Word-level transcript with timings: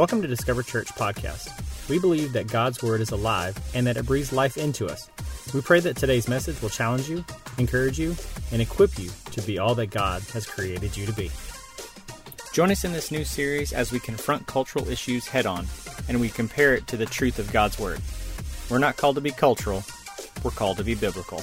Welcome 0.00 0.22
to 0.22 0.28
Discover 0.28 0.62
Church 0.62 0.86
Podcast. 0.94 1.50
We 1.90 1.98
believe 1.98 2.32
that 2.32 2.46
God's 2.46 2.82
Word 2.82 3.02
is 3.02 3.10
alive 3.10 3.54
and 3.74 3.86
that 3.86 3.98
it 3.98 4.06
breathes 4.06 4.32
life 4.32 4.56
into 4.56 4.86
us. 4.86 5.10
We 5.52 5.60
pray 5.60 5.78
that 5.80 5.94
today's 5.94 6.26
message 6.26 6.62
will 6.62 6.70
challenge 6.70 7.06
you, 7.06 7.22
encourage 7.58 7.98
you, 7.98 8.16
and 8.50 8.62
equip 8.62 8.98
you 8.98 9.10
to 9.32 9.42
be 9.42 9.58
all 9.58 9.74
that 9.74 9.88
God 9.88 10.22
has 10.32 10.46
created 10.46 10.96
you 10.96 11.04
to 11.04 11.12
be. 11.12 11.30
Join 12.54 12.70
us 12.70 12.86
in 12.86 12.92
this 12.92 13.10
new 13.10 13.26
series 13.26 13.74
as 13.74 13.92
we 13.92 14.00
confront 14.00 14.46
cultural 14.46 14.88
issues 14.88 15.28
head 15.28 15.44
on 15.44 15.66
and 16.08 16.18
we 16.18 16.30
compare 16.30 16.74
it 16.74 16.86
to 16.86 16.96
the 16.96 17.04
truth 17.04 17.38
of 17.38 17.52
God's 17.52 17.78
Word. 17.78 18.00
We're 18.70 18.78
not 18.78 18.96
called 18.96 19.16
to 19.16 19.20
be 19.20 19.32
cultural, 19.32 19.84
we're 20.42 20.50
called 20.50 20.78
to 20.78 20.84
be 20.84 20.94
biblical. 20.94 21.42